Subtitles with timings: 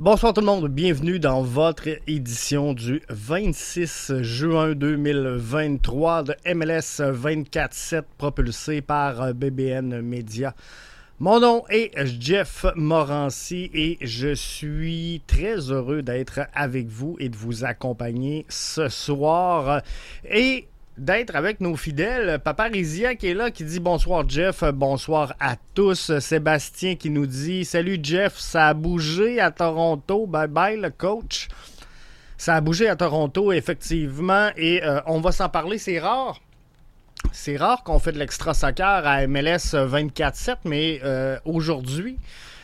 [0.00, 8.02] Bonsoir tout le monde, bienvenue dans votre édition du 26 juin 2023 de MLS 24-7
[8.16, 10.54] propulsé par BBN Media.
[11.18, 17.36] Mon nom est Jeff Morancy et je suis très heureux d'être avec vous et de
[17.36, 19.82] vous accompagner ce soir.
[20.30, 20.68] Et
[20.98, 22.38] d'être avec nos fidèles.
[22.38, 26.18] Papa Rizia qui est là, qui dit bonsoir Jeff, bonsoir à tous.
[26.18, 31.48] Sébastien qui nous dit salut Jeff, ça a bougé à Toronto, bye bye le coach.
[32.36, 36.40] Ça a bougé à Toronto effectivement et euh, on va s'en parler, c'est rare.
[37.32, 42.18] C'est rare qu'on fait de l'extra soccer à MLS 24/7, mais euh, aujourd'hui,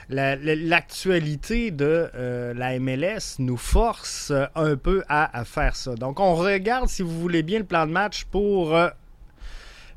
[0.08, 5.94] l'actualité de euh, la MLS nous force un peu à, faire ça.
[5.94, 8.74] Donc, on regarde, si vous voulez bien, le plan de match pour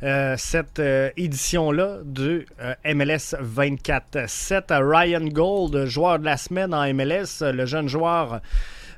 [0.04, 0.82] euh, cette
[1.18, 2.46] édition-là du
[2.86, 4.72] MLS 24-7.
[4.72, 8.40] Ryan Gold, joueur de la semaine en MLS, le jeune joueur euh,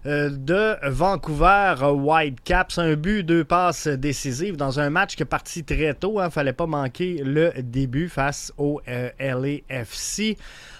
[0.05, 2.77] de Vancouver Whitecaps.
[2.77, 6.13] Un but, deux passes décisives dans un match qui est parti très tôt.
[6.15, 6.25] Il hein.
[6.25, 10.37] ne fallait pas manquer le début face au euh, LAFC.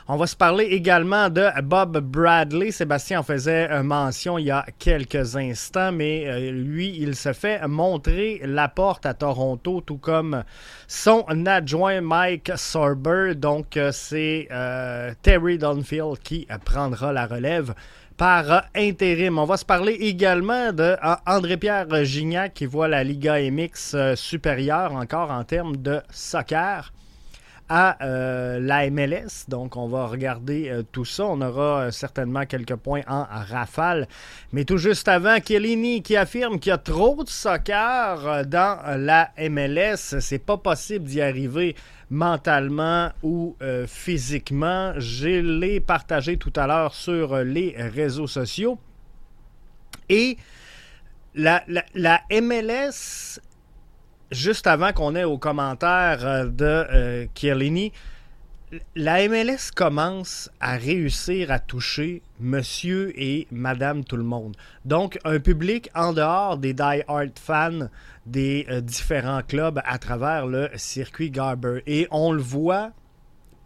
[0.08, 2.72] On va se parler également de Bob Bradley.
[2.72, 7.68] Sébastien en faisait mention il y a quelques instants, mais euh, lui, il se fait
[7.68, 10.44] montrer la porte à Toronto, tout comme
[10.88, 13.36] son adjoint Mike Sorber.
[13.36, 14.48] Donc, c'est
[15.22, 17.76] Terry Dunfield qui prendra la relève
[18.20, 19.40] par intérim.
[19.40, 24.94] On va se parler également de André-Pierre Gignac qui voit la Liga MX euh, supérieure
[24.94, 26.92] encore en termes de soccer
[27.70, 29.46] à euh, la MLS.
[29.48, 31.26] Donc, on va regarder euh, tout ça.
[31.26, 34.08] On aura certainement quelques points en rafale.
[34.52, 39.32] Mais tout juste avant, Chiellini qui affirme qu'il y a trop de soccer dans la
[39.50, 40.20] MLS.
[40.20, 41.76] C'est pas possible d'y arriver
[42.10, 44.94] mentalement ou euh, physiquement.
[44.98, 48.80] Je l'ai partagé tout à l'heure sur les réseaux sociaux.
[50.10, 50.38] Et
[51.36, 53.40] la, la, MLS,
[54.32, 57.90] juste avant qu'on ait aux commentaires euh, de euh,
[58.96, 64.56] la MLS commence à réussir à toucher monsieur et madame tout le monde.
[64.86, 67.90] Donc, un public en dehors des die-hard fans
[68.28, 71.82] des euh, différents clubs à travers le circuit Garber.
[71.88, 72.92] Et on le voit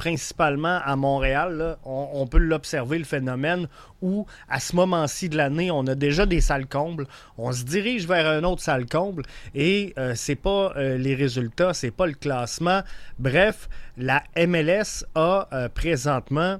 [0.03, 3.69] principalement à Montréal, on, peut l'observer, le phénomène,
[4.01, 8.05] où à ce moment-ci de l'année, on a déjà des salles combles, on se dirige
[8.05, 9.23] vers un autre salle comble,
[9.55, 12.81] et euh, c'est pas euh, les résultats, c'est pas le classement.
[13.17, 16.59] Bref, la MLS a présentement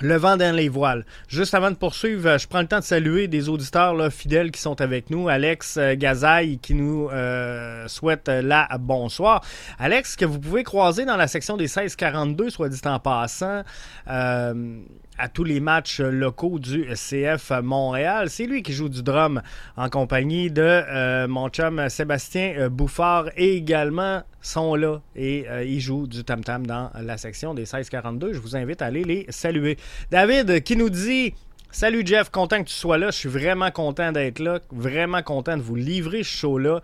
[0.00, 1.04] le vent dans les voiles.
[1.28, 4.80] Juste avant de poursuivre, je prends le temps de saluer des auditeurs fidèles qui sont
[4.80, 5.28] avec nous.
[5.28, 9.44] Alex euh, Gazaille qui nous euh, souhaite la bonsoir.
[9.78, 13.62] Alex, que vous pouvez croiser dans la section des 1642, soit dit en passant.
[14.08, 14.80] Euh,
[15.18, 18.30] à tous les matchs locaux du CF Montréal.
[18.30, 19.42] C'est lui qui joue du drum
[19.76, 25.64] en compagnie de euh, mon chum Sébastien euh, Bouffard et également sont là et euh,
[25.64, 28.32] ils jouent du tam-tam dans la section des 1642.
[28.32, 29.76] Je vous invite à aller les saluer.
[30.10, 31.34] David qui nous dit
[31.74, 33.06] Salut Jeff, content que tu sois là.
[33.06, 34.60] Je suis vraiment content d'être là.
[34.70, 36.82] Vraiment content de vous livrer ce show-là.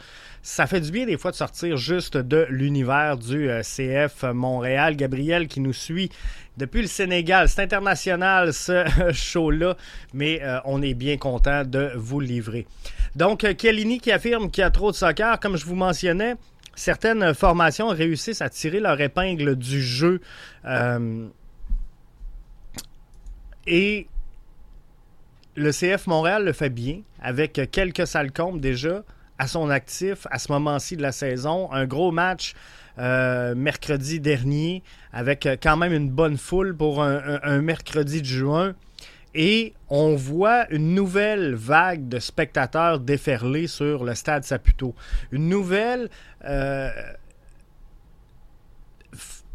[0.50, 4.96] Ça fait du bien des fois de sortir juste de l'univers du CF Montréal.
[4.96, 6.10] Gabriel qui nous suit
[6.56, 7.50] depuis le Sénégal.
[7.50, 9.76] C'est international ce show-là,
[10.14, 12.66] mais euh, on est bien content de vous livrer.
[13.14, 16.34] Donc, euh, Kellini qui affirme qu'il y a trop de soccer, comme je vous mentionnais,
[16.74, 20.22] certaines formations réussissent à tirer leur épingle du jeu.
[20.64, 21.26] Euh,
[23.66, 24.06] et
[25.56, 29.02] le CF Montréal le fait bien, avec quelques salles déjà
[29.38, 31.72] à son actif à ce moment-ci de la saison.
[31.72, 32.54] Un gros match
[32.98, 34.82] euh, mercredi dernier
[35.12, 38.74] avec euh, quand même une bonne foule pour un, mercredi de juin.
[39.34, 44.94] Et on voit une nouvelle vague de spectateurs déferler sur le stade Saputo.
[45.30, 46.08] Une nouvelle...
[46.44, 46.90] Euh,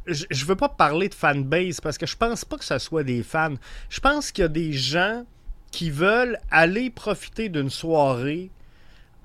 [0.05, 3.03] je ne veux pas parler de fanbase parce que je pense pas que ce soit
[3.03, 3.55] des fans.
[3.89, 5.25] Je pense qu'il y a des gens
[5.71, 8.51] qui veulent aller profiter d'une soirée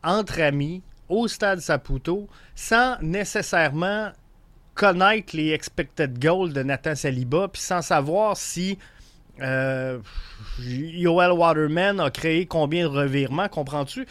[0.03, 4.11] entre amis au stade Saputo sans nécessairement
[4.75, 8.79] connaître les expected goals de Nathan Saliba, puis sans savoir si
[9.41, 9.99] euh,
[11.05, 14.07] Waterman a créé combien de revirements, comprends-tu?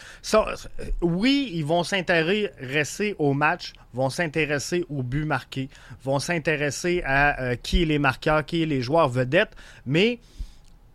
[1.00, 5.68] oui, ils vont s'intéresser au match, vont s'intéresser au but marqué,
[6.02, 9.54] vont s'intéresser à euh, qui est les marqueurs, qui est les joueurs vedettes,
[9.86, 10.20] mais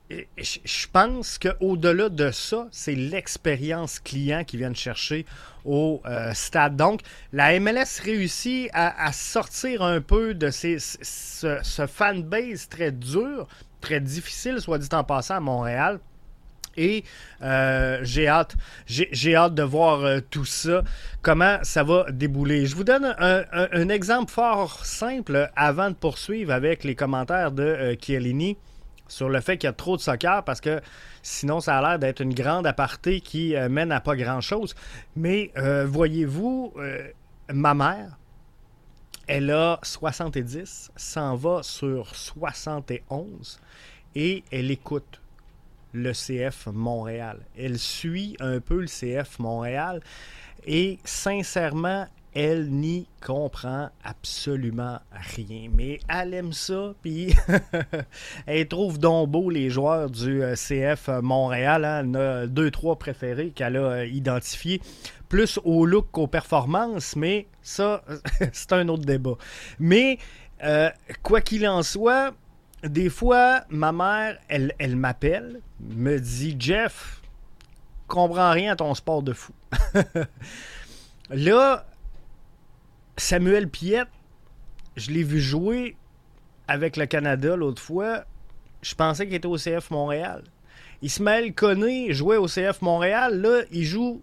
[0.10, 5.26] je pense qu'au-delà de ça, c'est l'expérience client qui viennent chercher
[5.66, 6.76] au euh, stade.
[6.76, 7.02] Donc,
[7.32, 13.48] la MLS réussit à, sortir un peu de ce, fanbase très dur
[13.82, 16.00] très difficile, soit dit en passant, à Montréal.
[16.76, 17.04] Et
[17.44, 18.56] euh, j'ai hâte,
[18.88, 20.84] j'ai hâte de voir euh, tout ça,
[21.22, 22.66] comment ça va débouler.
[22.66, 28.58] Je vous donne un, exemple fort simple avant de poursuivre avec les commentaires de Chiellini
[29.08, 30.82] sur le fait qu'il y a trop de soccer parce que
[31.22, 34.76] sinon ça a l'air d'être une grande aparté qui mène à pas grand-chose.
[35.16, 35.52] Mais
[35.86, 36.74] voyez-vous,
[37.50, 38.18] ma mère,
[39.28, 43.60] elle a 70, s'en va sur 71
[44.16, 45.22] et elle écoute
[45.94, 47.40] le CF Montréal.
[47.58, 50.02] Elle suit un peu le CF Montréal
[50.66, 55.70] et sincèrement, elle n'y comprend absolument rien.
[55.72, 57.34] Mais elle aime ça, puis
[58.46, 61.86] elle trouve donc beau les joueurs du euh, CF Montréal.
[61.86, 62.06] Hein.
[62.10, 64.82] Elle a deux, trois préférés qu'elle a euh, identifiés,
[65.30, 68.04] plus au look qu'aux performances, mais ça,
[68.52, 69.36] c'est un autre débat.
[69.80, 70.18] Mais
[70.64, 70.90] euh,
[71.22, 72.34] quoi qu'il en soit,
[72.84, 77.22] des fois, ma mère, elle, elle m'appelle, me dit Jeff,
[78.08, 79.54] comprends rien à ton sport de fou.
[81.30, 81.86] Là,
[83.18, 84.10] Samuel Piette,
[84.96, 85.96] je l'ai vu jouer
[86.68, 88.26] avec le Canada l'autre fois.
[88.82, 90.44] Je pensais qu'il était au CF Montréal.
[91.02, 93.42] Ismaël Koné jouait au CF Montréal.
[93.42, 94.22] Là, il joue.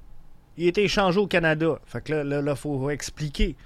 [0.57, 1.79] Il était échangé au Canada.
[1.87, 3.57] Fait que là, il faut expliquer.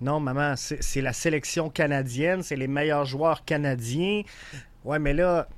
[0.00, 4.22] Non, maman, c'est la sélection canadienne, c'est les meilleurs joueurs canadiens.
[4.84, 5.48] Ouais, mais là,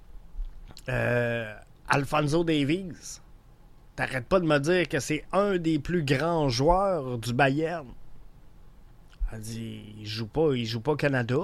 [0.88, 1.52] euh,
[1.88, 3.20] Alfonso Davies,
[3.96, 7.86] t'arrêtes pas de me dire que c'est un des plus grands joueurs du Bayern.
[9.32, 11.36] Elle dit, il joue pas, il joue pas au Canada.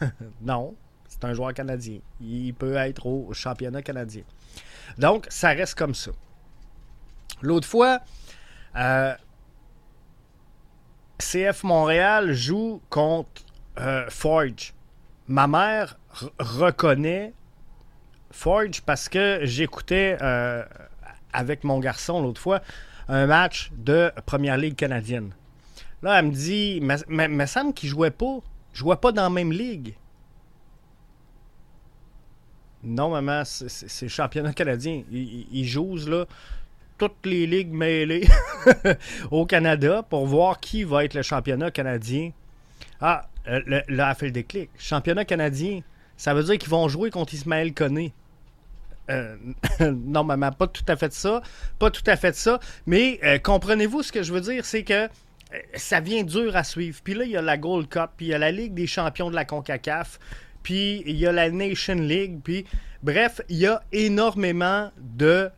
[0.42, 0.74] non,
[1.08, 2.00] c'est un joueur canadien.
[2.20, 4.22] Il peut être au championnat canadien.
[4.98, 6.10] Donc, ça reste comme ça.
[7.40, 8.00] L'autre fois,
[8.76, 9.14] euh,
[11.18, 13.42] CF Montréal joue contre
[13.78, 14.74] euh, Forge.
[15.28, 15.98] Ma mère
[16.38, 17.32] reconnaît
[18.30, 20.64] Forge parce que j'écoutais euh,
[21.32, 22.60] avec mon garçon l'autre fois
[23.08, 25.32] un match de Première Ligue canadienne.
[26.02, 28.38] Là, elle me dit, mais me semble qu'il jouait pas.
[28.72, 29.94] jouait pas dans la même ligue.
[32.84, 35.02] Non, maman, c'est le championnat canadien.
[35.10, 36.26] Ils, jouent là
[36.96, 38.26] toutes les ligues mêlées
[39.30, 42.30] au Canada pour voir qui va être le championnat canadien.
[43.00, 44.70] Ah, euh, là, a fait le déclic.
[44.78, 45.80] Championnat canadien,
[46.16, 48.12] ça veut dire qu'ils vont jouer contre Ismaël Koné.
[49.10, 49.36] Euh,
[49.80, 51.42] non, maman, pas tout à fait ça.
[51.78, 52.60] Pas tout à fait ça.
[52.86, 54.64] Mais euh, comprenez-vous ce que je veux dire?
[54.64, 55.08] C'est que
[55.74, 57.00] ça vient dur à suivre.
[57.02, 58.86] Puis là, il y a la Gold Cup, puis il y a la Ligue des
[58.86, 60.18] champions de la CONCACAF,
[60.62, 62.66] puis il y a la Nation League, puis
[63.02, 65.50] bref, il y a énormément de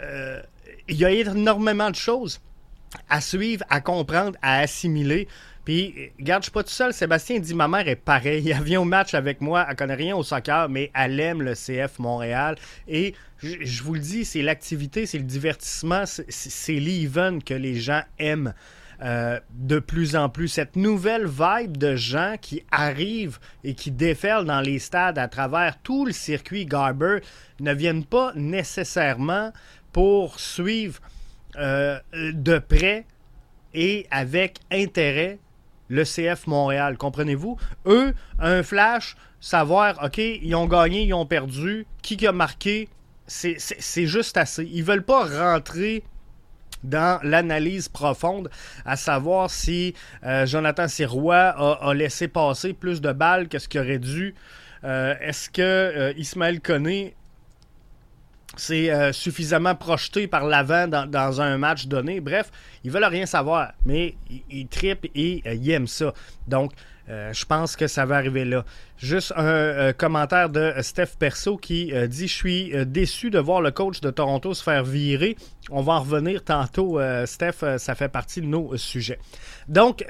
[0.00, 0.42] euh,
[0.88, 2.40] il y a énormément de choses
[3.08, 5.28] à suivre, à comprendre, à assimiler.
[5.64, 6.94] Puis, regarde, je suis pas tout seul.
[6.94, 8.50] Sébastien dit Ma mère est pareille.
[8.50, 9.66] Elle vient au match avec moi.
[9.68, 12.56] Elle connaît rien au soccer, mais elle aime le CF Montréal.
[12.88, 18.02] Et je, vous le dis, c'est l'activité, c'est le divertissement, c'est l'event que les gens
[18.18, 18.54] aiment.
[19.00, 20.48] Euh, de plus en plus.
[20.48, 25.80] Cette nouvelle vibe de gens qui arrivent et qui déferlent dans les stades à travers
[25.82, 27.20] tout le circuit Garber
[27.60, 29.52] ne viennent pas nécessairement
[29.92, 31.00] pour suivre
[31.58, 33.06] euh, de près
[33.72, 35.38] et avec intérêt
[35.86, 36.98] le CF Montréal.
[36.98, 37.56] Comprenez-vous?
[37.86, 42.88] Eux, un flash, savoir, OK, ils ont gagné, ils ont perdu, qui a marqué,
[43.28, 44.64] c'est juste assez.
[44.64, 46.02] Ils veulent pas rentrer
[46.84, 48.50] dans l'analyse profonde,
[48.84, 49.94] à savoir si
[50.24, 54.34] euh, Jonathan Sirois a, laissé passer plus de balles que ce qu'il aurait dû.
[54.84, 57.16] Euh, est-ce que Ismaël Koné
[58.60, 62.20] c'est euh, suffisamment projeté par l'avant dans, un match donné.
[62.20, 62.50] Bref,
[62.84, 64.16] ils veulent rien savoir, mais
[64.50, 66.12] ils, tripent et euh, ils aiment ça.
[66.46, 66.72] Donc,
[67.08, 68.64] euh, je pense que ça va arriver là.
[68.98, 74.00] Juste un commentaire de Steph Perso qui dit Je suis déçu de voir le coach
[74.00, 75.36] de Toronto se faire virer.
[75.70, 79.20] On va en revenir tantôt, Steph, ça fait partie de nos sujets.
[79.68, 80.04] Donc,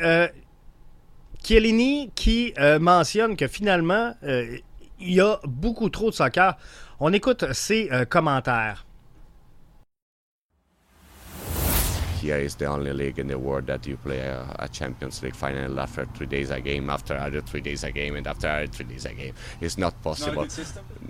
[1.45, 4.15] Chiellini qui mentionne que finalement,
[5.01, 6.57] il y a beaucoup trop de soccer.
[7.01, 8.85] On écoute ses euh, commentaires.
[12.21, 15.37] here is the only league in the world that you play a, a, Champions League
[15.37, 18.67] final after three days a game, after other three days a game, and after other
[18.67, 19.35] three days a game.
[19.61, 20.43] It's not possible.
[20.43, 20.59] Not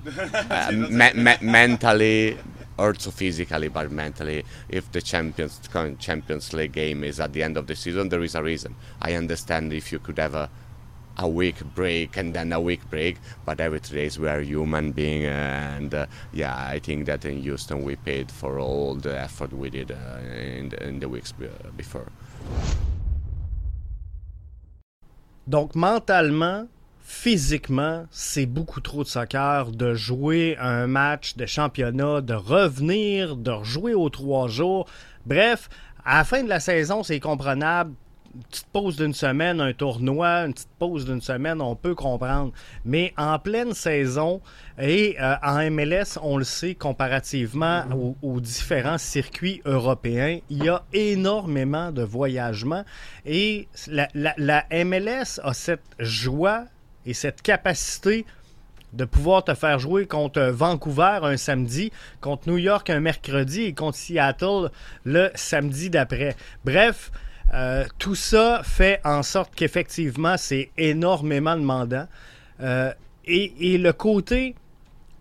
[0.51, 2.39] uh, me me mentally,
[2.79, 5.61] also physically, but mentally, if the Champions
[5.99, 8.75] Champions League game is at the end of the season, there is a reason.
[9.01, 10.51] I understand if you could have
[11.19, 14.93] a week break and then a week break but every three days we are human
[14.93, 19.53] being and uh, yeah i think that in houston we paid for all the effort
[19.53, 19.97] we did uh,
[20.33, 21.33] in, in the weeks
[21.77, 22.07] before
[25.47, 26.69] donc mentalement
[27.09, 33.51] physiquement, c'est beaucoup trop de soccer de jouer un match de championnat, de revenir, de
[33.51, 34.87] rejouer aux trois jours.
[35.25, 35.71] Bref,
[36.05, 37.95] à la fin de la saison, c'est comprenable
[38.43, 42.53] petite pause d'une semaine, un tournoi, une petite pause d'une semaine, on peut comprendre.
[42.85, 44.41] Mais en pleine saison
[44.79, 47.85] et euh, en MLS, on le sait, comparativement
[48.23, 52.85] aux, différents circuits européens, il y a énormément de voyagements
[53.27, 56.65] et la, la MLS a cette joie
[57.07, 58.25] et cette capacité
[58.93, 63.75] de pouvoir te faire jouer contre Vancouver un samedi, contre New York un mercredi et
[63.75, 64.71] contre Seattle
[65.05, 66.37] le samedi d'après.
[66.65, 67.11] Bref,
[67.55, 72.07] euh, tout ça fait en sorte qu'effectivement, c'est énormément demandant.
[72.61, 72.93] Euh,
[73.25, 74.55] et, le côté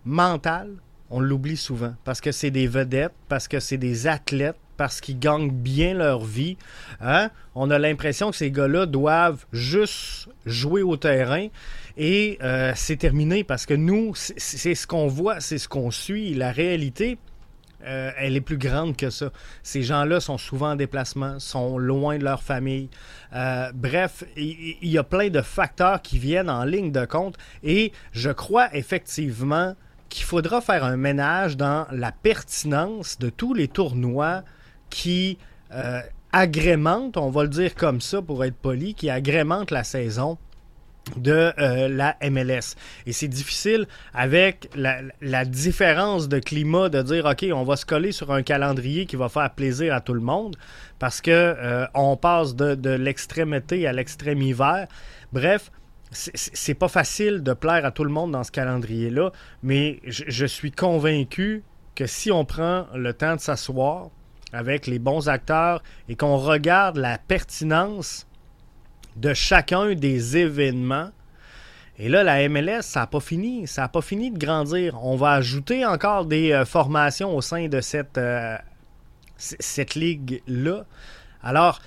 [0.04, 0.70] mental,
[1.10, 5.18] on l'oublie souvent parce que c'est des vedettes, parce que c'est des athlètes, parce qu'ils
[5.18, 6.56] gagnent bien leur vie.
[7.00, 7.30] Hein?
[7.54, 11.48] On a l'impression que ces gars-là doivent juste jouer au terrain
[11.96, 16.32] et euh, c'est terminé parce que nous, c'est ce qu'on voit, c'est ce qu'on suit.
[16.32, 17.18] La réalité,
[17.84, 19.30] euh, elle est plus grande que ça.
[19.62, 22.90] Ces gens-là sont souvent en déplacement, sont loin de leur famille.
[23.34, 27.92] Euh, bref, il y, a plein de facteurs qui viennent en ligne de compte et
[28.12, 29.74] je crois effectivement
[30.08, 34.42] qu'il faudra faire un ménage dans la pertinence de tous les tournois
[34.90, 35.38] qui
[35.72, 36.00] euh,
[36.32, 40.38] agrémentent, on va le dire comme ça pour être poli, qui agrémentent la saison
[41.16, 42.76] de euh, la MLS.
[43.06, 48.12] Et c'est difficile avec la, différence de climat de dire OK, on va se coller
[48.12, 50.56] sur un calendrier qui va faire plaisir à tout le monde
[50.98, 54.86] parce que euh, on passe de, l'extrême été à l'extrême hiver.
[55.32, 55.70] Bref,
[56.10, 59.30] c'est pas facile de plaire à tout le monde dans ce calendrier-là,
[59.62, 64.08] mais je suis convaincu que si on prend le temps de s'asseoir
[64.52, 68.27] avec les bons acteurs et qu'on regarde la pertinence
[69.20, 71.10] de chacun des événements.
[71.98, 73.66] Et là, la MLS, ça n'a pas fini.
[73.66, 74.98] Ça n'a pas fini de grandir.
[75.02, 78.56] On va ajouter encore des euh, formations au sein de cette, euh,
[79.94, 80.84] ligue-là.
[81.42, 81.80] Alors,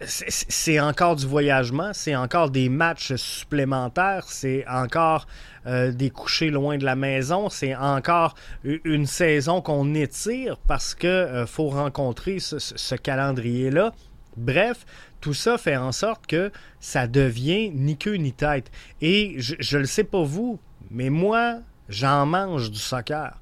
[0.00, 5.26] c'est encore du voyagement, c'est encore des matchs supplémentaires, c'est encore
[5.66, 11.44] euh, des couchers loin de la maison, c'est encore une saison qu'on étire parce qu'il
[11.48, 13.92] faut rencontrer ce calendrier-là.
[14.36, 14.86] Bref,
[15.20, 18.70] tout ça fait en sorte que ça devient ni queue ni tête.
[19.00, 20.60] Et je ne le sais pas vous,
[20.90, 21.58] mais moi,
[21.88, 23.38] j'en mange du soccer.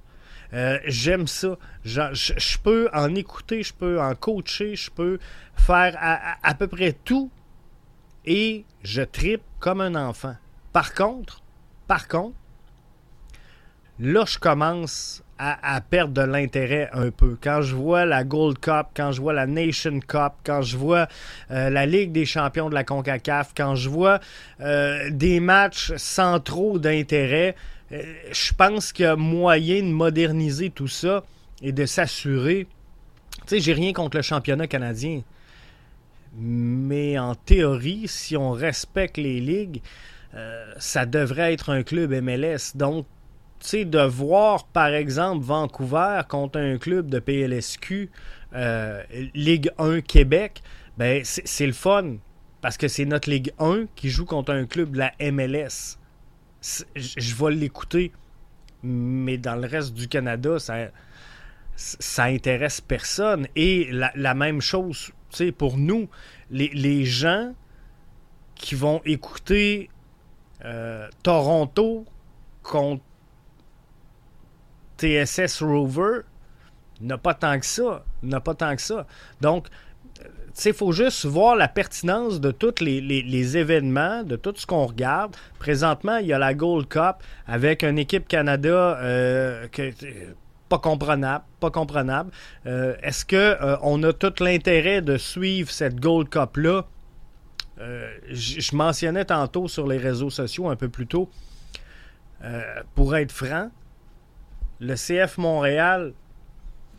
[0.53, 1.59] Euh, j'aime ça.
[1.85, 5.19] Je, peux en écouter, je peux en coacher, je peux
[5.57, 7.31] faire à, peu près tout
[8.25, 10.37] et je tripe comme un enfant.
[10.73, 11.43] Par contre,
[11.87, 12.37] par contre,
[13.99, 17.37] là, je commence à, perdre de l'intérêt un peu.
[17.41, 21.09] Quand je vois la Gold Cup, quand je vois la Nation Cup, quand je vois
[21.51, 24.21] euh, la Ligue des champions de la CONCACAF, quand je vois
[24.61, 27.55] euh, des matchs sans trop d'intérêt,
[27.93, 28.03] euh,
[28.33, 31.23] je pense qu'il y moyen de moderniser tout ça
[31.61, 32.67] et de s'assurer.
[33.43, 35.23] Tu sais, j'ai rien contre le championnat canadien.
[36.39, 39.81] Mais en théorie, si on respecte les ligues,
[40.79, 42.77] ça devrait être un club MLS.
[42.77, 43.07] Donc,
[43.75, 48.11] de voir, par exemple, Vancouver contre un club de PLSQ,
[48.55, 49.03] euh,
[49.35, 50.63] Ligue 1 Québec,
[50.97, 52.17] ben, c'est le fun.
[52.61, 55.99] Parce que c'est notre Ligue 1 qui joue contre un club de la MLS.
[56.95, 58.13] Je vais l'écouter.
[58.83, 60.89] Mais dans le reste du Canada, ça,
[61.75, 63.47] ça intéresse personne.
[63.57, 65.11] Et la, même chose,
[65.59, 66.09] pour nous,
[66.51, 67.53] les, gens
[68.55, 69.91] qui vont écouter
[70.65, 72.05] euh, Toronto
[72.63, 73.03] contre
[74.99, 76.21] TSS Rover
[77.01, 78.05] n'a pas tant que ça.
[78.23, 79.07] N'a pas tant que ça.
[79.41, 79.69] Donc,
[80.57, 84.87] sais, il faut juste voir la pertinence de tous les, événements, de tout ce qu'on
[84.87, 85.37] regarde.
[85.59, 89.93] Présentement, il y a la Gold Cup avec une équipe Canada euh, que,
[90.69, 92.31] pas comprenable, pas comprenable.
[92.67, 96.87] Euh, est-ce que euh, on a tout l'intérêt de suivre cette Gold Cup là
[97.79, 101.29] Je mentionnais tantôt sur les réseaux sociaux un peu plus tôt.
[102.95, 103.71] pour être franc,
[104.81, 106.13] le CF Montréal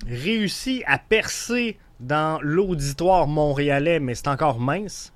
[0.08, 5.14] réussit à percer dans l'auditoire montréalais, mais c'est encore mince.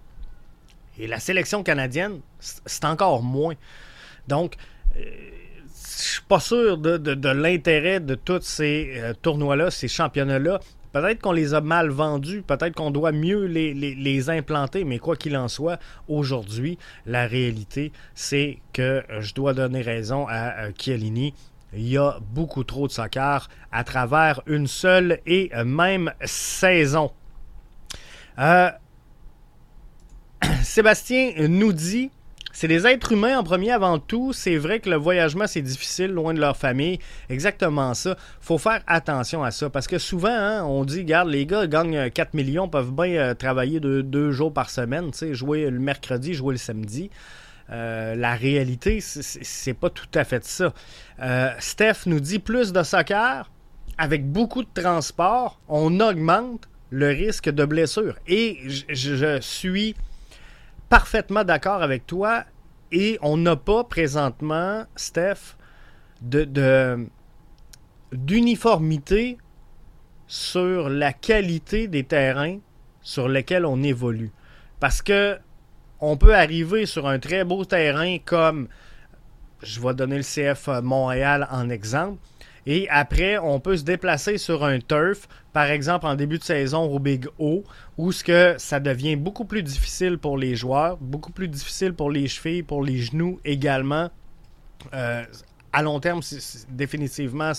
[0.97, 3.55] Et la sélection canadienne, c'est encore moins.
[4.27, 4.55] Donc,
[4.97, 5.01] euh,
[5.73, 10.59] je suis pas sûr de, l'intérêt de tous ces euh, tournois-là, ces championnats-là.
[10.91, 15.37] Peut-être qu'on les a mal vendus, peut-être qu'on doit mieux les, implanter, mais quoi qu'il
[15.37, 21.33] en soit, aujourd'hui, la réalité, c'est que je dois donner raison à Chiellini
[21.73, 27.11] il y a beaucoup trop de soccer à travers une seule et même saison.
[28.39, 28.69] Euh,
[30.63, 32.11] Sébastien nous dit
[32.53, 34.33] c'est des êtres humains en premier avant tout.
[34.33, 36.99] C'est vrai que le voyagement, c'est difficile, loin de leur famille.
[37.29, 38.17] Exactement ça.
[38.41, 39.69] faut faire attention à ça.
[39.69, 43.33] Parce que souvent, hein, on dit, regarde, les gars gagnent 4 millions, peuvent bien euh,
[43.33, 47.09] travailler deux, jours par semaine, jouer le mercredi, jouer le samedi.
[47.71, 50.73] Euh, la réalité, c'est pas tout à fait ça.
[51.21, 53.49] Euh, Steph nous dit plus de soccer,
[53.97, 58.15] avec beaucoup de transport, on augmente le risque de blessure.
[58.27, 58.59] Et
[58.89, 59.95] je suis
[60.89, 62.43] parfaitement d'accord avec toi.
[62.91, 65.55] Et on n'a pas présentement, Steph,
[68.11, 69.37] d'uniformité
[70.27, 72.59] sur la qualité des terrains
[73.01, 74.31] sur lesquels on évolue.
[74.81, 75.39] Parce que
[76.01, 78.67] on peut arriver sur un très beau terrain comme,
[79.63, 82.17] je vais donner le CF Montréal en exemple,
[82.65, 86.83] et après, on peut se déplacer sur un turf, par exemple en début de saison
[86.83, 87.63] au Big O,
[87.97, 92.11] où ce que ça devient beaucoup plus difficile pour les joueurs, beaucoup plus difficile pour
[92.11, 94.09] les chevilles, pour les genoux également.
[94.93, 95.23] Euh,
[95.73, 96.19] à long terme,
[96.69, 97.53] définitivement,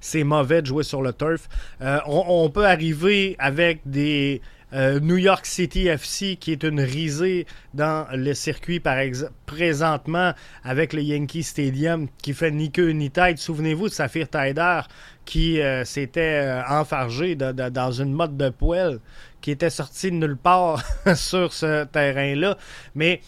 [0.00, 1.48] c'est mauvais de jouer sur le turf.
[1.82, 4.40] Euh, on, peut arriver avec des
[4.74, 8.98] euh, New York City FC, qui est une risée dans le circuit par
[9.46, 13.38] présentement avec le Yankee Stadium, qui fait ni queue ni tête.
[13.38, 14.80] Souvenez-vous de Saphir Taider
[15.24, 18.98] qui euh, s'était euh, enfargé dans une mode de poêle,
[19.40, 20.82] qui était sorti de nulle part
[21.14, 22.58] sur ce terrain-là.
[22.94, 23.20] Mais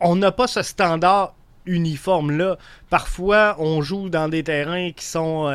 [0.00, 2.58] on n'a pas ce standard uniforme-là.
[2.90, 5.52] Parfois, on joue dans des terrains qui sont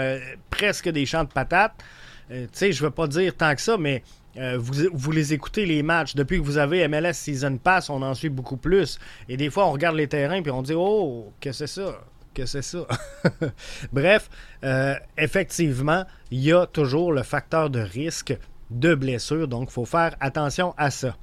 [0.50, 1.74] presque des champs de patates.
[2.30, 4.04] tu sais, je veux pas dire tant que ça, mais
[4.38, 6.16] euh, vous, les écoutez, les matchs.
[6.16, 9.00] Depuis que vous avez MLS Season Pass, on en suit beaucoup plus.
[9.30, 12.00] Et des fois, on regarde les terrains puis on dit Oh, que c'est ça
[12.38, 12.86] que c'est ça.
[13.92, 14.30] Bref,
[14.64, 18.38] euh, effectivement, il y a toujours le facteur de risque
[18.70, 21.16] de blessure, donc il faut faire attention à ça.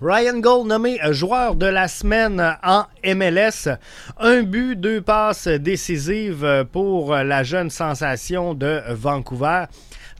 [0.00, 3.68] Ryan Gold nommé joueur de la semaine en MLS.
[4.18, 9.64] Un but, deux passes décisives pour la jeune sensation de Vancouver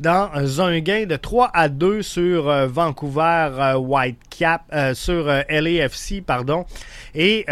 [0.00, 6.22] dans un gain de 3 à 2 sur euh, Vancouver euh, Whitecap, euh, sur LAFC,
[6.24, 6.66] pardon.
[7.14, 7.46] Et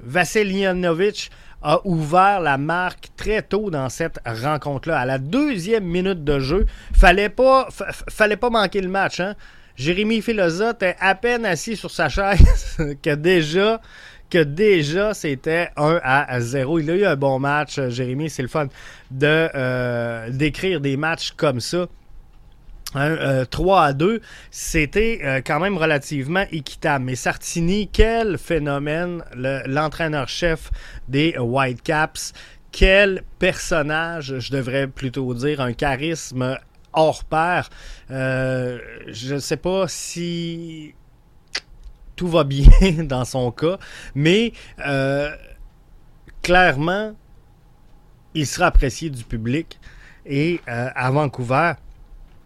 [0.00, 1.30] Vassilianovic
[1.62, 5.00] a ouvert la marque très tôt dans cette rencontre-là.
[5.00, 7.68] À la deuxième minute de jeu, fallait pas,
[8.08, 9.20] fallait pas manquer le match.
[9.20, 9.34] Hein?
[9.76, 13.80] Jérémy Filosa était à peine assis sur sa chaise que déjà
[14.30, 16.80] que déjà c'était 1 à 0.
[16.80, 18.30] Il a eu un bon match, euh, Jérémy.
[18.30, 18.66] C'est le fun
[19.10, 21.86] de euh, d'écrire des matchs comme ça.
[22.92, 27.04] 3 euh, à 2, c'était quand même relativement équitable.
[27.04, 30.70] Mais Sartini, quel phénomène, l'entraîneur-chef
[31.08, 32.32] des Whitecaps,
[32.72, 36.56] quel personnage, je devrais plutôt dire, un charisme
[36.94, 37.68] hors pair.
[38.08, 40.94] je ne sais pas si
[42.16, 42.68] tout va bien
[43.04, 43.78] dans son cas,
[44.14, 44.52] mais
[44.84, 45.30] euh,
[46.42, 47.12] clairement,
[48.34, 49.78] il sera apprécié du public.
[50.28, 51.74] Et euh, à Vancouver,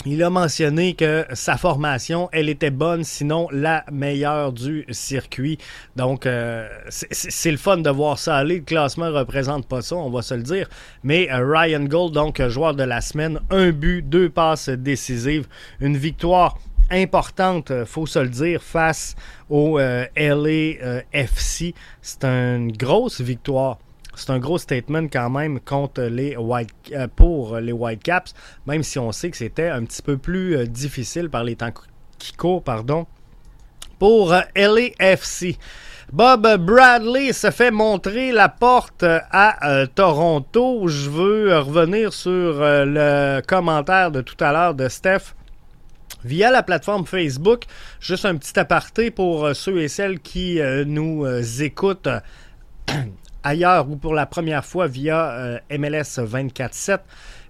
[0.06, 5.58] il a mentionné que sa formation, elle était bonne, sinon la meilleure du circuit.
[5.96, 8.58] Donc, euh, c'est le fun de voir ça aller.
[8.58, 10.68] Le classement ne représente pas ça, on va se le dire.
[11.02, 15.46] Mais Ryan Gold, donc joueur de la semaine, un but, deux passes décisives,
[15.80, 16.58] une victoire
[16.90, 19.14] importante, euh, faut se le dire, face
[19.48, 21.62] au euh, LAFC.
[21.62, 21.72] Euh,
[22.02, 23.78] C'est une grosse victoire.
[24.14, 26.74] C'est un gros statement quand même contre les White,
[27.16, 28.34] pour les Whitecaps,
[28.66, 31.72] même si on sait que c'était un petit peu plus difficile par les temps
[32.18, 33.06] qui courent, pardon,
[33.98, 35.56] pour LAFC.
[36.12, 40.88] Bob Bradley se fait montrer la porte à Toronto.
[40.88, 45.34] Je veux revenir sur le commentaire de tout à l'heure de Steph
[46.24, 47.64] via la plateforme Facebook.
[48.00, 52.08] Juste un petit aparté pour euh, ceux et celles qui euh, nous euh, écoutent
[53.42, 57.00] ailleurs ou pour la première fois via MLS 24-7.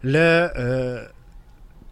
[0.03, 1.03] Le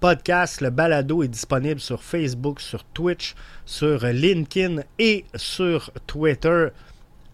[0.01, 3.35] podcast, le balado est disponible sur Facebook, sur Twitch,
[3.67, 6.69] sur LinkedIn et sur Twitter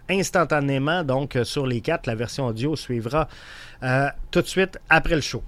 [0.09, 1.05] instantanément.
[1.05, 3.29] Donc sur les quatre, la version audio suivra
[4.31, 5.43] tout de suite après le show.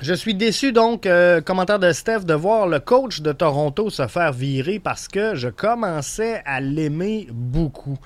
[0.00, 4.08] Je suis déçu donc, euh, commentaire de Steph, de voir le coach de Toronto se
[4.08, 7.96] faire virer parce que je commençais à l'aimer beaucoup.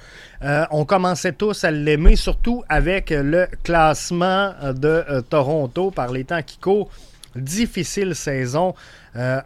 [0.43, 6.25] Euh, on commençait tous à l'aimer, surtout avec le classement de euh, Toronto par les
[6.25, 6.59] temps qui.
[7.37, 8.75] Difficile saison,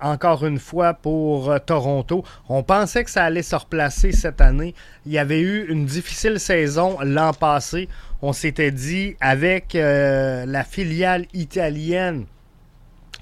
[0.01, 2.25] encore une fois pour Toronto.
[2.49, 4.75] On pensait que ça allait se replacer cette année.
[5.05, 7.89] Il y avait eu une difficile saison l'an passé.
[8.23, 12.27] On s'était dit avec la filiale italienne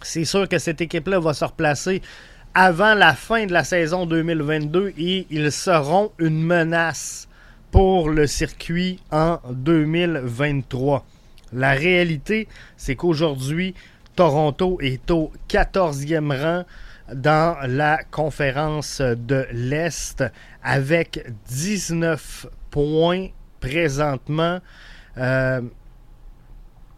[0.03, 2.01] c'est sûr que cette équipe-là va se replacer
[2.55, 7.29] avant la fin de la saison 2022 et ils seront une menace
[7.71, 11.05] pour le circuit en 2023.
[11.53, 13.75] La réalité, c'est qu'aujourd'hui,
[14.17, 16.65] Toronto est au 14e rang
[17.15, 20.25] dans la conférence de l'Est
[20.63, 23.29] avec 19 points
[23.61, 24.61] présentement.
[25.19, 25.61] Euh,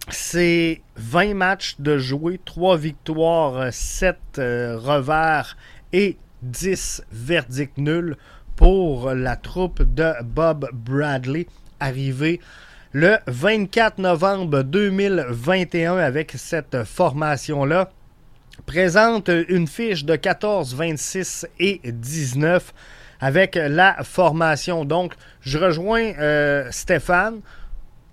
[0.08, 5.56] c'est 20 matchs de jouer, 3 victoires, 7 euh, revers
[5.92, 8.16] et 10 verdicts nuls
[8.56, 11.46] pour la troupe de Bob Bradley,
[11.80, 12.40] arrivé
[12.92, 17.90] le 24 novembre 2021 avec cette formation-là.
[18.66, 22.74] Présente une fiche de 14, 26 et 19
[23.22, 24.84] avec la formation.
[24.84, 27.40] Donc, je rejoins euh, Stéphane.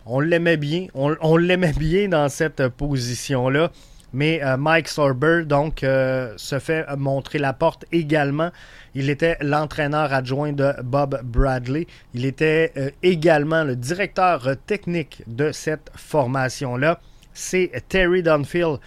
[0.06, 0.86] On l'aimait bien.
[0.93, 3.72] On, l'aimait bien dans cette position-là.
[4.13, 8.52] Mais euh, Mike Sorber, donc, euh, se fait montrer la porte également.
[8.93, 11.88] Il était l'entraîneur adjoint de Bob Bradley.
[12.13, 17.00] Il était également le directeur technique de cette formation-là.
[17.34, 18.80] C'est Terry Dunfield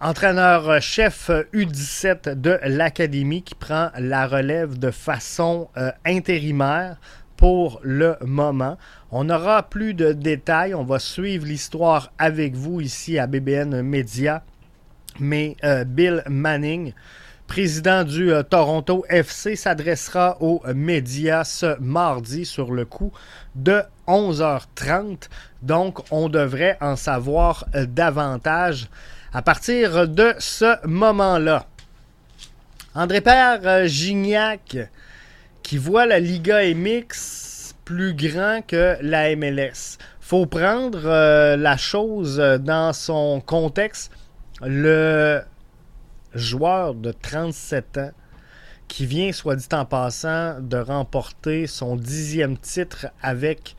[0.00, 6.98] entraîneur-chef U17 de l'Académie qui prend la relève de façon euh, intérimaire
[7.36, 8.76] pour le moment.
[9.10, 10.74] On n'aura plus de détails.
[10.74, 14.44] On va suivre l'histoire avec vous ici à BBN Media.
[15.18, 16.92] Mais euh, Bill Manning,
[17.48, 23.12] président du euh, Toronto FC, s'adressera aux médias ce mardi sur le coup
[23.56, 25.28] de 11h30.
[25.62, 28.88] Donc, on devrait en savoir davantage
[29.32, 31.66] à partir de ce moment-là.
[32.94, 34.76] André-Père euh, Gignac,
[35.62, 39.98] qui voit la Liga MX plus grand que la MLS.
[40.20, 44.12] faut prendre euh, la chose dans son contexte.
[44.60, 45.42] Le
[46.34, 48.10] joueur de 37 ans
[48.88, 53.76] qui vient, soit dit en passant, de remporter son dixième titre avec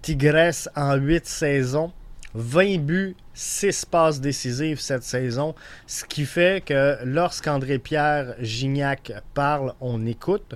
[0.00, 1.92] Tigres en huit saisons.
[2.34, 5.54] 20 buts, 6 passes décisives cette saison,
[5.86, 10.54] ce qui fait que lorsqu'André-Pierre Gignac parle, on écoute.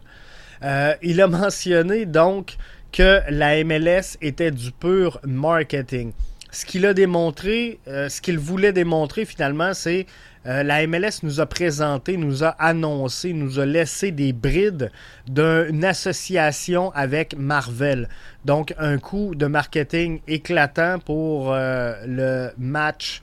[0.62, 2.56] Euh, il a mentionné donc
[2.92, 6.12] que la MLS était du pur marketing.
[6.50, 10.06] Ce qu'il a démontré, euh, ce qu'il voulait démontrer finalement, c'est
[10.46, 14.92] euh, la MLS nous a présenté, nous a annoncé, nous a laissé des brides
[15.26, 18.08] d'une association avec Marvel.
[18.44, 23.22] Donc, un coup de marketing éclatant pour euh, le match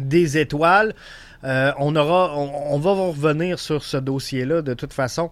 [0.00, 0.94] des étoiles.
[1.44, 5.30] Euh, on, aura, on, va revenir sur ce dossier-là de toute façon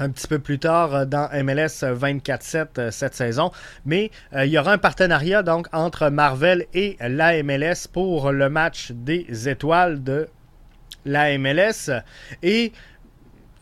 [0.00, 3.52] un petit peu plus tard euh, dans MLS 24-7 euh, cette saison.
[3.84, 8.48] Mais euh, il y aura un partenariat donc entre Marvel et la MLS pour le
[8.48, 10.28] match des étoiles de
[11.04, 11.90] la MLS.
[12.42, 12.72] Et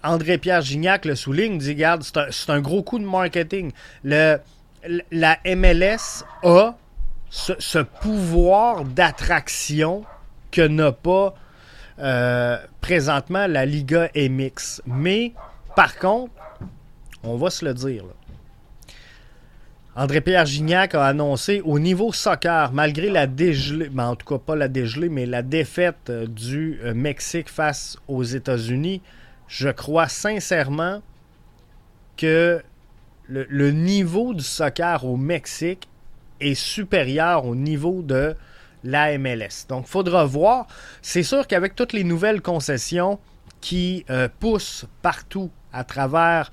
[0.03, 3.73] André-Pierre Gignac le souligne, dit Regarde, c'est un, gros coup de marketing.
[4.05, 4.39] Le,
[5.11, 6.77] la MLS a
[7.31, 10.05] ce, pouvoir d'attraction
[10.53, 11.35] que n'a pas
[12.81, 14.83] présentement la Liga MX.
[14.87, 15.33] Mais
[15.79, 16.33] par contre,
[17.23, 18.03] on va se le dire.
[19.95, 24.57] André-Pierre Gignac a annoncé au niveau soccer, malgré la dégelée, ben, en tout cas pas
[24.57, 29.03] la dégelée, mais la défaite euh, du euh, Mexique face aux États-Unis,
[29.47, 31.01] je crois sincèrement
[32.17, 32.61] que
[33.29, 35.89] le, niveau du soccer au Mexique
[36.41, 38.35] est supérieur au niveau de
[38.83, 39.69] la MLS.
[39.69, 40.67] Donc, il faudra voir.
[41.03, 43.21] C'est sûr qu'avec toutes les nouvelles concessions
[43.61, 46.51] qui euh, poussent partout à travers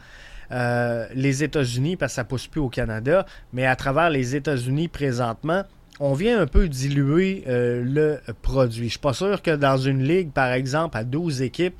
[0.51, 4.35] euh, les États-Unis, parce que ça ne pousse plus au Canada, mais à travers les
[4.35, 5.63] États-Unis présentement,
[5.99, 8.79] on vient un peu diluer euh, le produit.
[8.79, 11.77] Je ne suis pas sûr que dans une ligue, par exemple, à 12 équipes,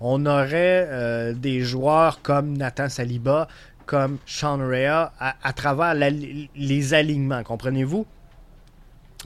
[0.00, 3.46] on aurait euh, des joueurs comme Nathan Saliba,
[3.86, 8.06] comme Sean Rea, à, travers les alignements, comprenez-vous?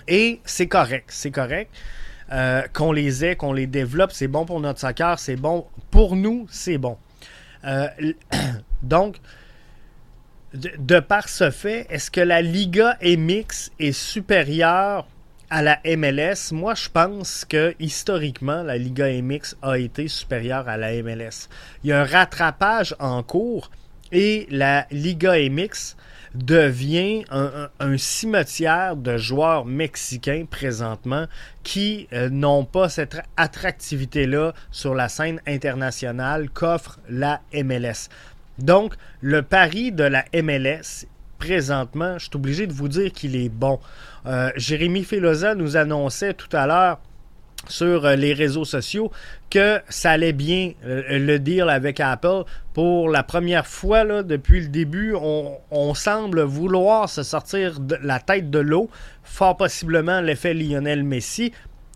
[0.07, 1.71] Et c'est correct, c'est correct.
[2.73, 6.47] qu'on les ait, qu'on les développe, c'est bon pour notre soccer, c'est bon pour nous,
[6.49, 6.97] c'est bon.
[7.65, 7.89] Euh,
[8.83, 9.17] donc,
[10.55, 15.07] de, par ce fait, est-ce que la Liga MX est supérieure
[15.49, 16.53] à la MLS?
[16.53, 21.49] Moi, je pense que historiquement, la Liga MX a été supérieure à la MLS.
[21.83, 23.71] Il y a un rattrapage en cours
[24.11, 25.97] et la Liga MX
[26.35, 31.27] devient un, cimetière de joueurs mexicains présentement
[31.63, 38.09] qui euh, n'ont pas cette attractivité-là sur la scène internationale qu'offre la MLS.
[38.59, 41.07] Donc, le pari de la MLS,
[41.39, 43.81] présentement, je suis obligé de vous dire qu'il est bon.
[44.27, 47.01] Euh, Jérémy Filosa nous annonçait tout à l'heure
[47.69, 49.11] sur euh, les réseaux sociaux
[49.51, 52.43] que ça allait bien euh, le deal avec Apple.
[52.75, 58.51] Pour la première fois depuis le début, on, semble vouloir se sortir de la tête
[58.51, 58.89] de l'eau,
[59.23, 61.53] fort possiblement l'effet Lionel Messi,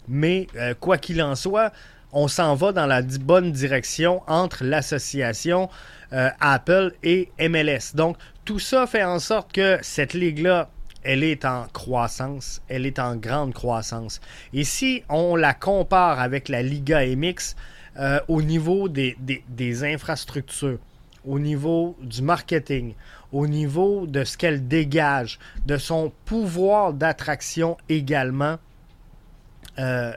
[0.07, 1.73] mais euh, quoi qu'il en soit,
[2.13, 5.69] on s'en va dans la bonne direction entre l'association
[6.13, 7.95] Apple et MLS.
[7.95, 10.71] Donc tout ça fait en sorte que cette ligue-là
[11.07, 14.21] elle est en croissance, elle est en grande croissance.
[14.53, 17.55] Et si on la compare avec la Liga MX
[17.99, 20.81] euh, au niveau des, infrastructures,
[21.25, 22.95] au niveau du marketing,
[23.31, 28.57] au niveau de ce qu'elle dégage, de son pouvoir d'attraction également,
[29.79, 30.13] euh,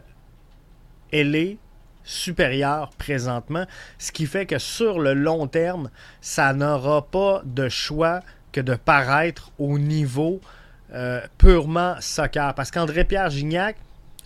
[1.12, 1.58] elle est
[2.04, 3.66] supérieure présentement,
[4.00, 8.22] ce qui fait que sur le long terme, ça n'aura pas de choix
[8.52, 10.42] que de paraître au niveau
[10.94, 12.56] euh, purement soccer.
[12.56, 13.76] Parce qu'André-Pierre Gignac,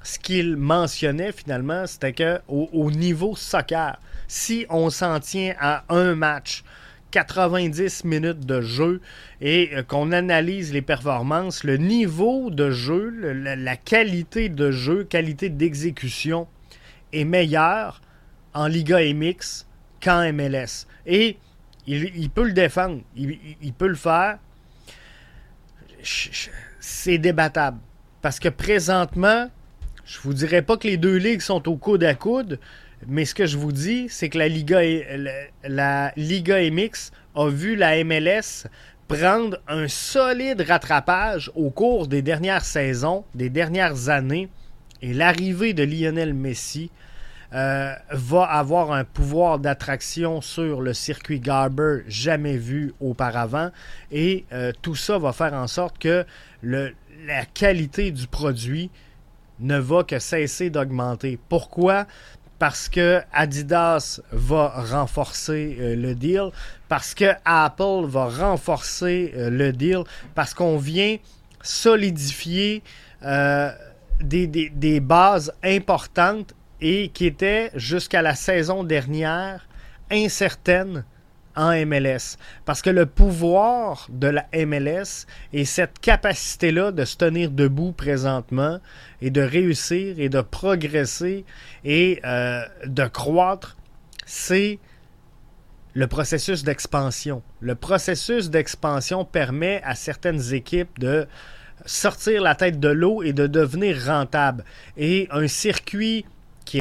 [0.01, 6.15] ce qu'il mentionnait finalement, c'était que au, niveau soccer, si on s'en tient à un
[6.15, 6.63] match,
[7.11, 9.01] 90 minutes de jeu
[9.41, 15.49] et euh, qu'on analyse les performances, le niveau de jeu, la, qualité de jeu, qualité
[15.49, 16.47] d'exécution
[17.11, 18.01] est meilleure
[18.53, 19.67] en Liga MX
[20.01, 20.87] qu'en MLS.
[21.05, 21.37] Et
[21.87, 24.39] il, peut le défendre, il peut le faire,
[26.79, 27.79] c'est débattable.
[28.21, 29.49] Parce que présentement,
[30.05, 32.59] je vous dirais pas que les deux ligues sont au coude à coude,
[33.07, 34.81] mais ce que je vous dis, c'est que la Liga,
[35.63, 38.67] la Liga MX a vu la MLS
[39.07, 44.49] prendre un solide rattrapage au cours des dernières saisons, des dernières années,
[45.01, 46.89] et l'arrivée de Lionel Messi
[47.53, 53.69] euh, va avoir un pouvoir d'attraction sur le circuit Garber jamais vu auparavant.
[54.11, 56.25] Et euh, tout ça va faire en sorte que
[56.63, 58.89] la qualité du produit
[59.59, 61.37] ne va que cesser d'augmenter.
[61.47, 62.07] Pourquoi?
[62.57, 66.49] Parce que Adidas va renforcer euh, le deal,
[66.89, 71.17] parce que Apple va renforcer le deal, parce qu'on vient
[71.61, 72.81] solidifier
[74.21, 79.67] des bases importantes et qui était jusqu'à la saison dernière
[80.11, 81.05] incertaine
[81.55, 82.37] en MLS.
[82.65, 88.79] Parce que le pouvoir de la MLS et cette capacité-là de se tenir debout présentement
[89.21, 91.45] et de réussir et de progresser
[91.85, 93.77] et euh, de croître,
[94.25, 94.79] c'est
[95.93, 97.43] le processus d'expansion.
[97.61, 101.27] Le processus d'expansion permet à certaines équipes de
[101.85, 104.65] sortir la tête de l'eau et de devenir rentable.
[104.97, 106.25] Et un circuit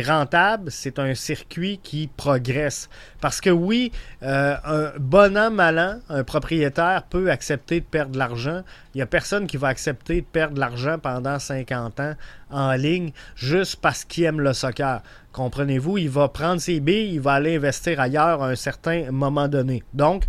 [0.00, 2.88] rentable, c'est un circuit qui progresse.
[3.20, 8.18] Parce que oui, euh, un bon an, mal un propriétaire peut accepter de perdre de
[8.18, 8.62] l'argent.
[8.94, 12.14] Il n'y a personne qui va accepter de perdre de l'argent pendant 50 ans
[12.50, 15.02] en ligne juste parce qu'il aime le soccer.
[15.32, 19.48] Comprenez-vous, il va prendre ses billes, il va aller investir ailleurs à un certain moment
[19.48, 19.82] donné.
[19.94, 20.24] Donc,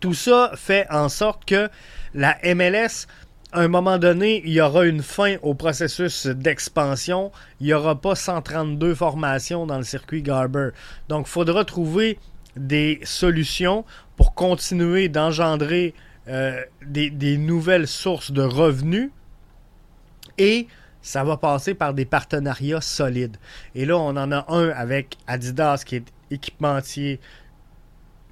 [0.00, 1.68] tout ça fait en sorte que
[2.14, 3.06] la MLS
[3.52, 7.30] à un moment donné, il y aura une fin au processus d'expansion.
[7.60, 10.70] Il n'y aura pas 132 formations dans le circuit Garber.
[11.08, 12.18] Donc, il faudra trouver
[12.56, 13.84] des solutions
[14.16, 15.94] pour continuer d'engendrer
[16.28, 19.10] euh, des, des, nouvelles sources de revenus.
[20.38, 20.66] Et
[21.02, 23.36] ça va passer par des partenariats solides.
[23.74, 27.20] Et là, on en a un avec Adidas qui est équipementier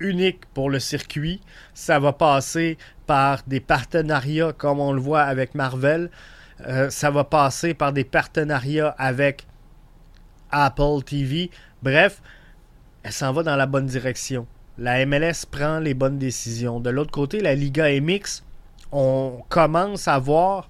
[0.01, 1.41] unique pour le circuit.
[1.75, 6.11] Ça va passer par des partenariats comme on le voit avec Marvel.
[6.67, 9.47] Euh, ça va passer par des partenariats avec
[10.51, 11.51] Apple TV.
[11.83, 12.21] Bref,
[13.03, 14.47] elle s'en va dans la bonne direction.
[14.79, 16.81] La MLS prend les bonnes décisions.
[16.81, 18.43] De l'autre côté, la Liga MX,
[18.93, 20.69] on commence à voir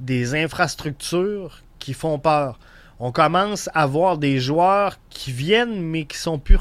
[0.00, 2.58] des infrastructures qui font peur.
[2.98, 6.58] On commence à voir des joueurs qui viennent mais qui sont plus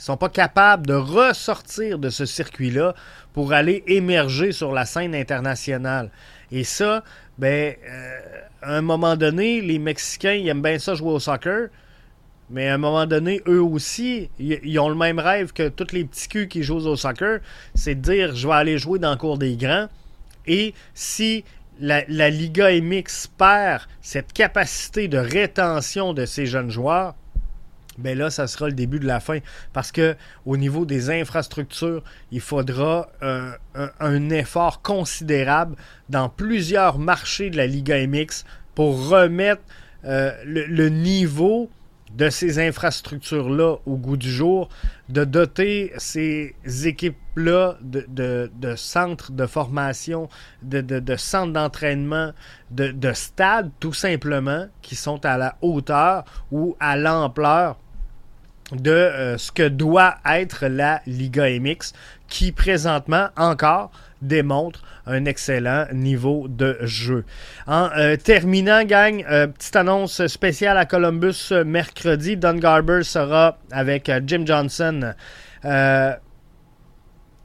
[0.00, 2.94] ne sont pas capables de ressortir de ce circuit-là
[3.34, 6.10] pour aller émerger sur la scène internationale.
[6.50, 7.04] Et ça,
[7.38, 8.20] ben, euh,
[8.62, 11.68] à un moment donné, les Mexicains, ils aiment bien ça jouer au soccer.
[12.48, 16.04] Mais à un moment donné, eux aussi, ils ont le même rêve que tous les
[16.04, 17.40] petits culs qui jouent au soccer.
[17.74, 19.88] C'est de dire, je vais aller jouer dans le cours des grands.
[20.46, 21.44] Et si
[21.78, 27.14] la Liga MX perd cette capacité de rétention de ces jeunes joueurs,
[27.98, 29.38] ben là, ça sera le début de la fin.
[29.72, 33.52] Parce que au niveau des infrastructures, il faudra euh,
[33.98, 35.76] un, effort considérable
[36.08, 39.62] dans plusieurs marchés de la Liga MX pour remettre
[40.04, 41.68] euh, le, niveau
[42.16, 44.68] de ces infrastructures-là au goût du jour,
[45.08, 50.28] de doter ces équipes-là de, centres de formation,
[50.62, 52.32] de, centres d'entraînement,
[52.70, 57.78] de, stades tout simplement, qui sont à la hauteur ou à l'ampleur
[58.72, 61.92] de euh, ce que doit être la Liga MX,
[62.28, 63.90] qui présentement encore
[64.22, 67.24] démontre un excellent niveau de jeu.
[67.66, 72.36] En euh, terminant, gang, euh, petite annonce spéciale à Columbus mercredi.
[72.36, 75.14] Don Garber sera avec Jim Johnson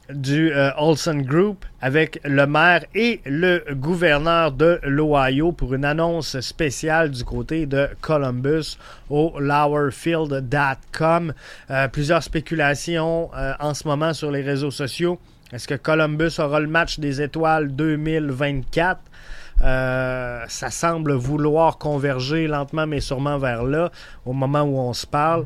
[0.09, 7.11] du Olsen Group avec le maire et le gouverneur de l'Ohio pour une annonce spéciale
[7.11, 11.31] du côté de Columbus au lowerfield.com.
[11.69, 15.19] Euh, plusieurs spéculations euh, en ce moment sur les réseaux sociaux.
[15.53, 18.99] Est-ce que Columbus aura le match des étoiles 2024?
[19.61, 23.89] Euh, ça semble vouloir converger lentement mais sûrement vers là
[24.25, 25.45] au moment où on se parle.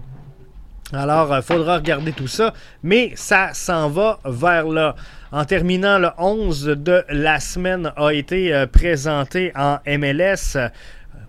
[0.91, 4.95] Alors, il euh, faudra regarder tout ça, mais ça s'en va vers là.
[5.31, 10.57] En terminant, le 11 de la semaine a été euh, présenté en MLS.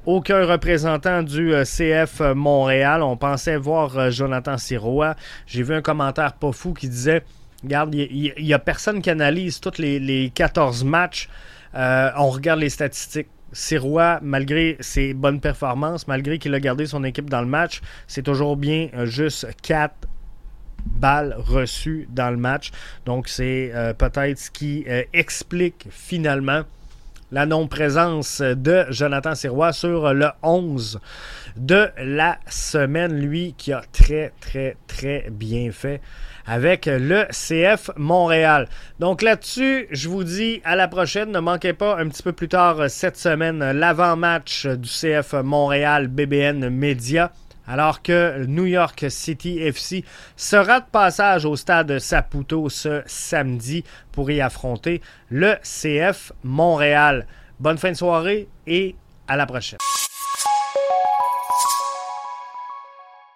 [0.07, 3.03] Aucun représentant du euh, CF Montréal.
[3.03, 5.15] On pensait voir Jonathan Sirois.
[5.47, 7.23] J'ai vu un commentaire pas fou qui disait
[7.63, 11.29] Regarde, il n'y a personne qui analyse tous les, 14 matchs.
[11.75, 13.29] on regarde les statistiques.
[13.53, 18.23] Sirois, malgré ses bonnes performances, malgré qu'il a gardé son équipe dans le match, c'est
[18.23, 19.95] toujours bien euh, juste 4
[20.85, 22.71] balles reçues dans le match.
[23.07, 26.63] Donc c'est euh, peut-être ce qui euh, explique finalement
[27.33, 31.01] la non-présence de Jonathan Sirois sur le 11
[31.57, 36.01] de la semaine, lui qui a très très très bien fait
[36.51, 38.69] avec le CF Montréal.
[38.99, 41.31] Donc là-dessus, je vous dis à la prochaine.
[41.31, 46.69] Ne manquez pas un petit peu plus tard cette semaine l'avant-match du CF Montréal BBN
[46.69, 47.31] Media
[47.69, 54.29] alors que New York City FC sera de passage au stade Saputo ce samedi pour
[54.33, 57.29] y affronter le CF Montréal.
[57.61, 58.97] Bonne fin de soirée et
[59.29, 59.79] à la prochaine.